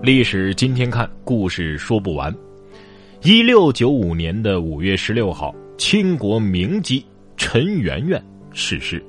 [0.00, 2.32] 历史今天看，故事说不完。
[3.22, 7.02] 一六九五年的五月十六号，清国名妓
[7.36, 8.22] 陈圆圆
[8.52, 9.02] 逝世。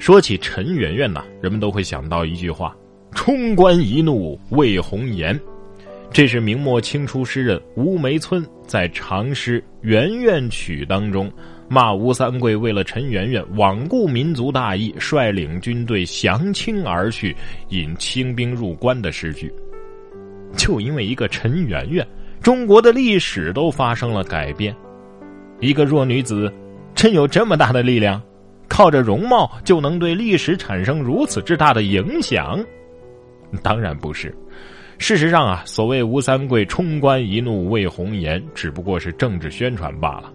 [0.00, 2.76] 说起陈圆圆呐，人们都会想到一句话
[3.14, 5.38] ：“冲冠一怒为红颜。”
[6.10, 11.32] 这是明末清初诗人吴梅村在长诗《圆圆曲》当中
[11.68, 17.34] 骂吴三桂为了陈圆圆罔顾民族大义，率领军队降清而去，
[17.68, 19.52] 引清兵入关的诗句。
[20.56, 22.06] 就因为一个陈圆圆，
[22.40, 24.74] 中国的历史都发生了改变。
[25.60, 26.52] 一个弱女子，
[26.94, 28.20] 真有这么大的力量？
[28.66, 32.58] 靠着容貌就能对历史产生如此之大的影响？
[33.62, 34.34] 当然不是。
[34.98, 40.32] 事实上啊，所谓吴三桂冲冠一怒为红颜，只不过是政治宣传罢了。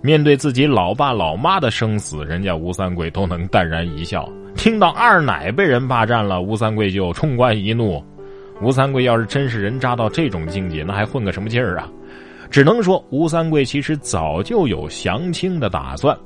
[0.00, 4.24] 面对自己老爸老妈的生死，人家吴三桂都能淡然一笑；
[4.56, 8.04] 听到二奶被人霸占了，吴三桂就冲冠一怒。
[8.60, 11.88] 吴三桂要是真是人渣到这种境界，那还混个什么劲儿啊？
[12.50, 16.16] 只能说吴三桂其实早就有降清的打算。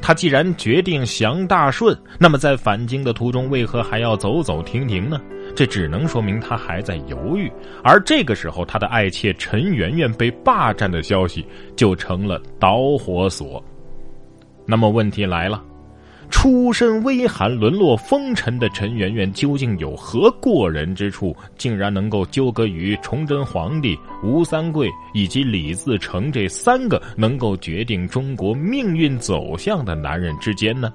[0.00, 5.20] 他既然决定降大顺，那么在返京的途中，为何还要走走停停呢？
[5.56, 7.50] 这只能说明他还在犹豫。
[7.82, 11.44] 而这个时候，他的爱妾陈圆圆被霸占的消息
[11.74, 13.62] 就成了导火索。
[14.64, 15.64] 那么问题来了。
[16.30, 30.92] 出身微寒、沦落风尘的陈圆圆究竟有何过人之处，竟然能够纠葛于崇祯皇帝、吴三桂以及李自成这三个能够决定中国命运走向的男人之间呢？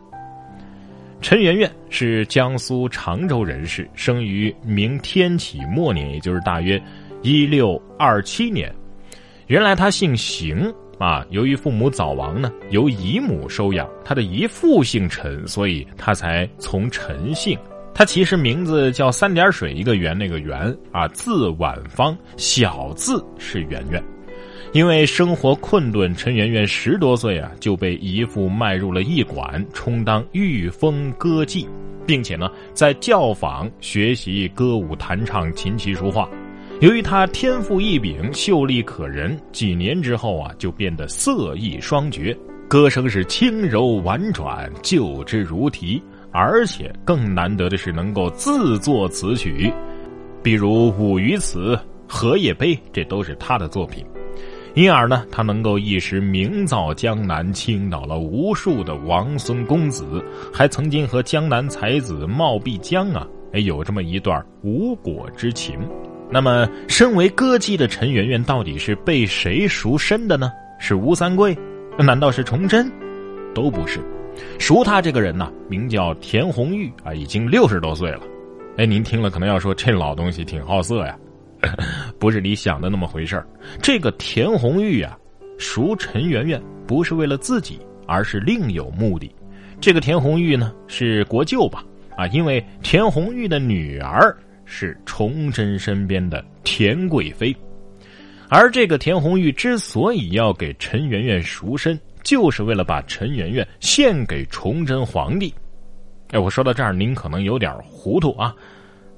[1.20, 6.82] 陈圆圆是江苏常州人士，生于明天启末年，也就是大约
[7.22, 8.74] 一六二七年。
[9.48, 10.74] 原来他姓邢。
[11.04, 13.86] 啊，由于父母早亡呢，由姨母收养。
[14.06, 17.60] 他的姨父姓陈，所以他才从陈姓。
[17.94, 24.02] 他其实名字叫三点水一个圆那个圆啊，字婉芳，小字是圆圆。
[24.72, 31.68] 因为生活困顿，陈圆圆十多岁啊就被姨父卖入了驿馆，充当御风歌妓，
[32.08, 36.30] 并且呢在教坊学习歌舞弹唱、琴棋书画。
[36.82, 46.02] 由于他天赋异禀、秀丽可人，几年之后啊，就变得色艺双绝，歌声是轻柔婉转，就之如题。
[46.32, 49.72] 而且更难得的是能够自作词曲，
[50.42, 51.76] 比如《舞鱼词》
[52.08, 54.04] 《荷叶杯》，这都是他的作品。
[54.74, 65.78] 因而呢，他能够一时名噪江南，倾倒了无数的王孙公子，还曾经和江南才子冒辟疆啊，哎，有这么一段无果之情。
[66.30, 70.52] 那么，身为歌姬的陈圆圆到底是被谁赎身的呢？
[70.80, 71.56] 是吴三桂？
[71.98, 72.92] 难道是崇祯？
[73.54, 74.00] 都不是。
[74.58, 78.22] 赎她这个人呢，名叫田红玉啊，已经六十多岁了。
[78.78, 81.16] 哎，您听了可能要说这老东西挺好色呀，
[82.18, 83.48] 不是你想的那么回事儿。
[83.80, 85.16] 这个田红玉啊，
[85.60, 89.34] 赎陈圆圆不是为了自己，而是另有目的。
[89.80, 91.84] 这个田红玉呢，是国舅吧？
[92.18, 94.36] 啊，因为田红玉的女儿。
[94.66, 97.56] 是崇祯身边的田贵妃，
[98.50, 105.54] 而这个田红玉之所以要给陈圆圆赎身，就是为了把陈圆圆献给崇祯皇帝。
[106.32, 108.56] 哎，我说到这儿，您可能有点糊涂啊，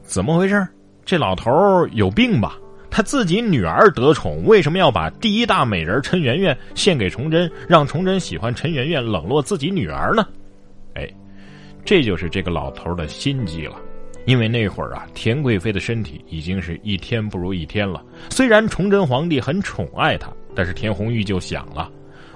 [0.01, 0.67] 怎么回事？
[1.05, 1.51] 这老头
[1.93, 2.57] 有病吧？
[2.89, 10.25] 他自己女儿得宠，为什么要把第一大美人陈圆圆献给崇祯，让崇祯喜欢陈圆圆，冷落自己女儿呢？
[10.93, 11.09] 哎，
[11.83, 13.75] 这就是这个老头的心机了。
[14.25, 18.03] 因为那会儿啊，田贵妃的身体已经是一天不如一天了。
[18.29, 21.91] 虽然崇祯皇帝很宠爱她，但是田红玉就想了：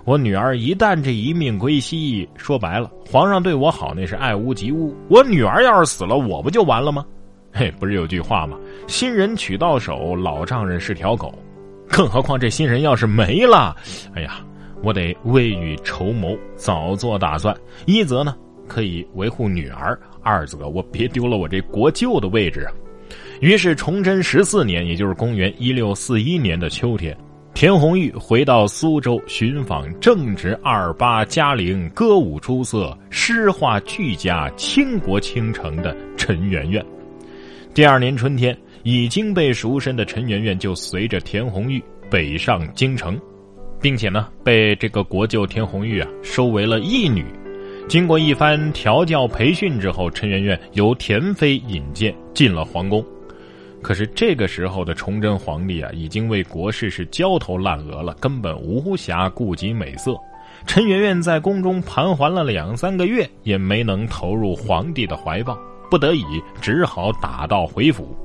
[0.06, 4.96] 我女儿一旦这一命归西，说白了，皇上对我好那是爱屋及乌。
[5.10, 7.06] 我女儿要是死了，我不就完了吗？
[7.52, 8.56] 嘿，不是有句话吗？
[8.88, 11.34] 新人娶到手，老丈人是条狗。
[11.88, 13.76] 更何况这新人要是没了，
[14.14, 14.42] 哎呀，
[14.84, 17.56] 我得未雨绸缪，早做打算。
[17.88, 18.36] 一则呢。
[18.70, 22.72] 可以维护女儿，二则我别丢了我这国舅的位置啊。
[23.42, 27.18] 于是崇祯十四年，也就是公元一六四一年的秋天，
[27.54, 36.86] 田红玉回到苏州寻访正值二八嘉龄、歌舞出色、诗画俱佳、倾国倾城的陈圆圆。
[37.74, 43.20] 第二年春天，已经被赎身的陈圆圆就随着田红玉北上京城，
[43.82, 47.26] 并且呢，被这个国舅田红玉啊收为了义女。
[47.88, 53.04] 经过一番调教培训之后，陈圆圆由田妃引荐进了皇宫。
[53.82, 60.16] 可是这个时候的崇祯皇帝啊，已经为国事是焦头烂额了，根本无暇顾及美色。
[60.68, 65.58] 陈圆圆在宫中盘桓了两三个月，也没能投入皇帝的怀抱，
[65.90, 66.26] 不得已
[66.62, 68.16] 只好打道回府。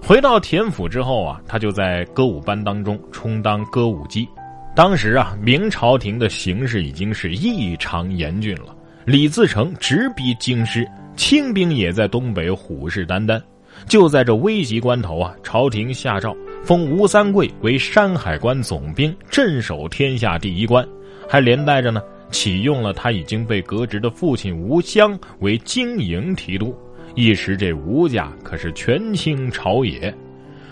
[0.00, 4.28] 回到田府之后啊，他就在歌舞班当中充当歌舞姬。
[4.76, 8.74] 当时啊，明朝廷的形势已经是异常严峻了。
[9.04, 13.40] 李自成直逼京师，清兵也在东北虎视眈眈。
[13.86, 16.34] 就在这危急关头啊，朝廷下诏
[16.64, 20.86] 封吴三桂为山海关总兵，镇守天下第一关，
[21.28, 26.74] 还连带着呢启用了他已经被革职的父亲吴襄为经营提督。
[27.14, 30.12] 一时这吴家可是权倾朝野。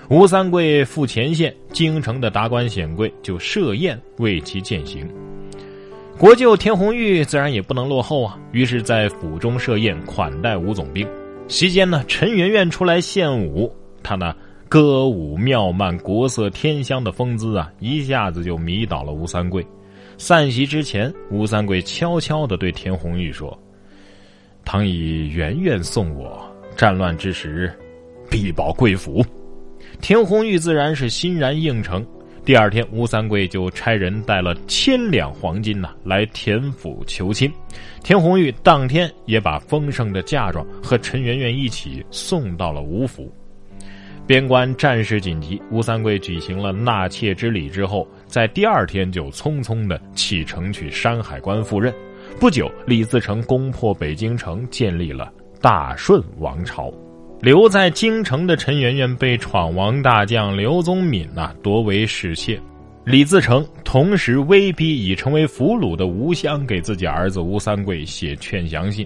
[0.08, 5.06] 吴三桂赴前线，京城的达官显贵就设宴为其饯行。
[6.22, 11.04] 国舅田红玉自然也不能落后啊，于是，在府中设宴款待吴总兵。
[11.48, 13.68] 席间呢，陈圆圆出来献舞，
[14.04, 14.32] 他那
[14.68, 19.66] 歌舞妙曼、国色天香的风姿啊，一下子就迷倒了吴三桂。
[20.16, 23.58] 散席之前，吴三桂悄悄地对田红玉说
[24.64, 26.40] ：“倘以圆圆送我，
[26.76, 27.68] 战乱之时，
[28.30, 29.26] 必保贵府。”
[30.00, 32.06] 田红玉自然是欣然应承。
[32.44, 37.48] 第二天，吴三桂就差人带了千两黄金呐来田府求亲。
[38.02, 43.32] 田红玉当天也把丰盛的嫁妆和陈圆圆一起送到了吴府。
[44.26, 51.94] 边关战事紧急，吴三桂举行了纳妾之礼之后，在第二天就匆匆的启程去山海关赴任。
[52.40, 56.92] 不久，李自成攻破北京城，建立了大顺王朝。
[57.42, 62.56] 留在京城的陈圆圆被闯王大将刘宗敏呐夺为侍妾，
[63.04, 69.04] 李自成同时威逼已成为俘虏的吴襄给自己儿子吴三桂写劝降信。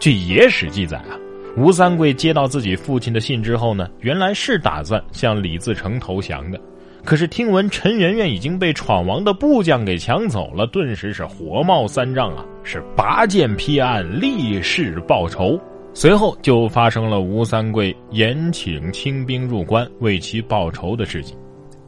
[0.00, 1.14] 据野史记载啊，
[1.56, 6.60] 吴三桂接到自己父亲的信之后呢，原来是打算向李自成投降的，
[7.04, 15.56] 可是听闻陈圆圆已经被闯王的部将给抢走了，顿时是火冒三丈啊，是拔剑劈案，立誓报仇。
[15.96, 21.34] 随后就发生了吴三桂延请清兵入关为其报仇的事情。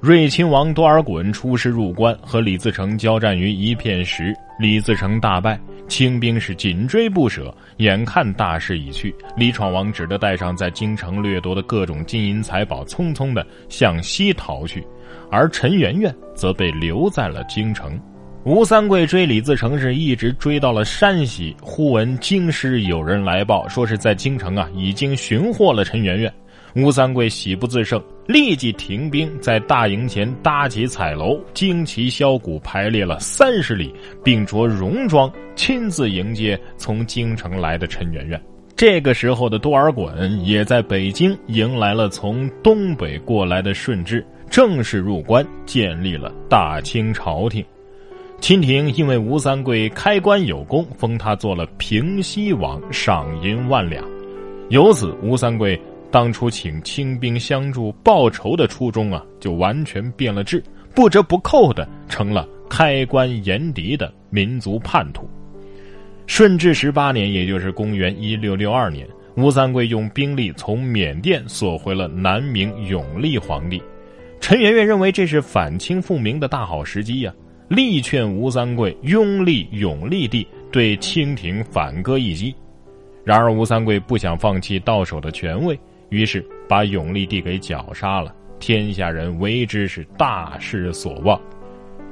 [0.00, 7.54] 睿亲王多尔衮出师入关，和李自成交战于一片石，李自成大败，清兵是紧追不舍。
[7.76, 14.82] 眼看大势已去，李闯王只得带上在京城掠夺的各种金银财宝，匆匆的向西逃去，
[15.30, 18.00] 而陈圆圆则被留在了京城。
[18.48, 26.32] 吴三桂追李自成是一直追到了山西，忽闻京师有人来报，说是在京城啊已经寻获了陈圆圆。
[26.74, 38.42] 吴三桂喜不自胜，立即停兵，在大营前搭起彩楼，旌旗箫鼓排列了三十里，并着戎装亲自迎接从京城来的陈圆圆。
[38.74, 47.62] 这个时候的多尔衮也在北京迎来了从东北过来的顺治，正式入关，建立了大清朝廷。
[48.40, 54.02] 清廷因为吴三桂开关有功，封他做了平西王，赏银万两。
[54.70, 55.78] 由此，吴三桂
[56.10, 60.62] 当初请清兵相助报仇的初衷啊，就完全变了质，
[60.94, 65.28] 不折不扣的成了开关严敌的民族叛徒。
[66.26, 69.06] 顺治十八年，也就是公元一六六二年，
[69.36, 73.82] 吴三桂用兵力从缅甸索回了南明永历皇帝。
[74.40, 77.34] 陈圆圆认为这是反清复明的大好时机呀。
[77.68, 82.54] 力劝吴三桂拥立永历帝，对清廷反戈一击。
[83.24, 85.78] 然而吴三桂不想放弃到手的权位，
[86.08, 88.34] 于是把永历帝给绞杀了。
[88.58, 91.38] 天下人为之是大失所望。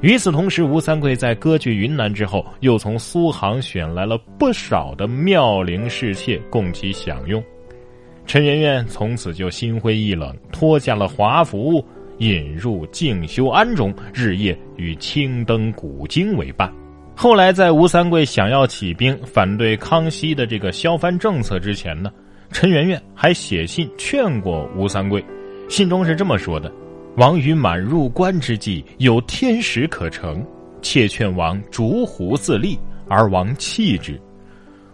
[0.02, 7.42] 与此同时，吴三桂在割据云南之后，又从苏杭选来了不少的妙龄侍妾供其享用。
[8.26, 11.82] 陈圆圆从此就心灰意冷，脱下了华服。
[12.18, 16.72] 引入静修庵中，日夜与青灯古经为伴。
[17.14, 22.10] 后来，在吴三桂想要起兵反对康熙的这个削藩政策之前呢，
[22.50, 25.24] 陈圆圆还写信劝过吴三桂。
[25.68, 26.70] 信中是这么说的
[27.16, 30.44] ：“王于满入关之际，有天时可成，
[30.82, 34.20] 妾劝王逐胡自立，而王弃之。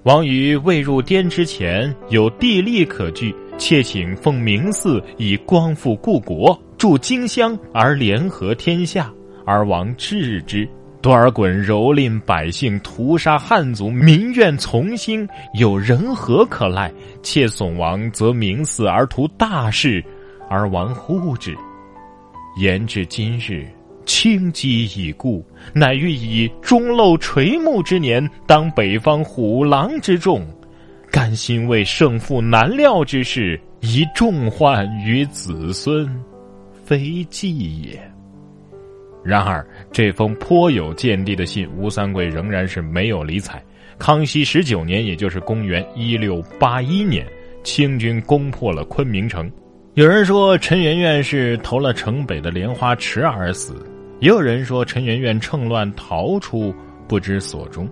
[0.05, 9.09] 王于未入滇之前，有地利可据，妾请奉明寺以光复故国。”助荆襄而联合天下，
[9.47, 10.69] 而王治之。
[11.01, 15.25] 多尔衮蹂躏百姓，屠杀汉族，民怨丛兴，
[15.55, 16.93] 有人何可赖？
[17.23, 20.05] 妾损王则明死而图大事，
[20.51, 21.57] 而王护之。
[22.57, 23.65] 言至今日，
[24.05, 30.45] 清机已故，乃欲以终漏垂暮之年，当北方虎狼之众，
[31.13, 36.13] 甘心为胜负难料之事，以重患于子孙。
[36.93, 37.99] 非计也。
[39.25, 43.65] 然而，这封颇有见地的信，吴三桂仍然是没有理睬。
[43.99, 47.27] 康熙十九年，也就是公元一六八一年，
[47.65, 49.51] 清军攻破了昆明城。
[49.95, 53.75] 有人说陈圆圆是投了城北的莲花池而死，
[54.21, 56.75] 也有人说陈圆圆趁乱逃出，
[57.09, 57.89] 不知所终。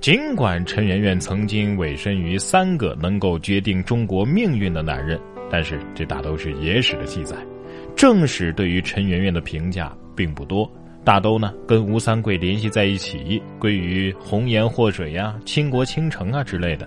[0.00, 5.18] 尽管陈圆圆曾经委身于三个能够决定中国命运的男人，
[5.50, 7.36] 但是这大都是野史的记载，
[7.96, 10.70] 正史对于陈圆圆的评价并不多。
[11.02, 16.86] 大都呢跟吴三桂联系在一起，归于红颜祸水呀、倾国倾城啊之类的。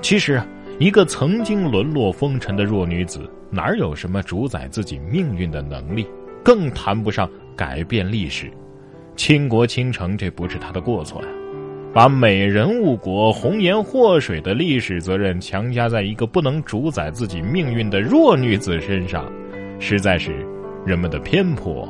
[0.00, 0.46] 其实啊，
[0.78, 6.06] 一个曾经沦落风尘的弱女子，哪有什么主宰自己命运的能力？
[6.44, 8.48] 更谈不上改变历史。
[9.16, 11.28] 倾国倾城，这不是她的过错呀。
[11.92, 19.32] 把美人误国、红颜祸水的历史责任强加在一个不能主宰自己命运的弱女子身上，
[19.78, 20.32] 实在是
[20.86, 21.88] 人们的偏颇。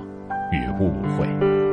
[0.55, 1.63] 与误会。